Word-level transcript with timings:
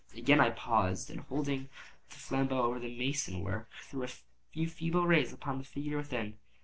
I 0.15 0.17
again 0.17 0.53
paused, 0.55 1.11
and 1.11 1.19
holding 1.19 1.69
the 2.09 2.15
flambeaux 2.15 2.63
over 2.63 2.79
the 2.79 2.97
mason 2.97 3.43
work, 3.43 3.69
threw 3.83 4.01
a 4.01 4.09
few 4.51 4.67
feeble 4.67 5.05
rays 5.05 5.31
upon 5.31 5.59
the 5.59 5.63
figure 5.63 5.97
within. 5.97 6.39